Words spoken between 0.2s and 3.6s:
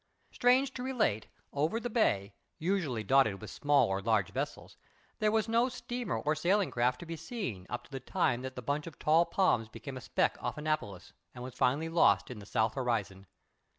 Strange to relate, over the bay, usually dotted with